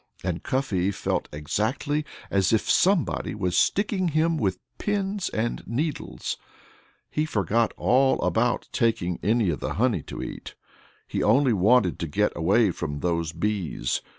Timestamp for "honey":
9.75-10.01